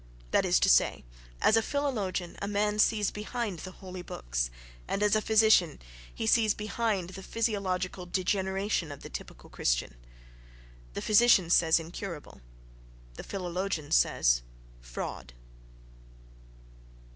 That 0.31 0.45
is 0.45 0.59
to 0.61 0.67
say, 0.67 1.03
as 1.43 1.55
a 1.55 1.61
philologian 1.61 2.35
a 2.41 2.47
man 2.47 2.79
sees 2.79 3.11
behind 3.11 3.59
the 3.59 3.71
"holy 3.71 4.01
books," 4.01 4.49
and 4.87 5.03
as 5.03 5.15
a 5.15 5.21
physician 5.21 5.79
he 6.11 6.25
sees 6.25 6.55
behind 6.55 7.11
the 7.11 7.21
physiological 7.21 8.07
degeneration 8.07 8.91
of 8.91 9.01
the 9.03 9.11
typical 9.11 9.47
Christian. 9.51 9.93
The 10.95 11.03
physician 11.03 11.51
says 11.51 11.79
"incurable"; 11.79 12.41
the 13.13 13.23
philologian 13.23 13.91
says 13.93 14.41
"fraud."... 14.79 15.33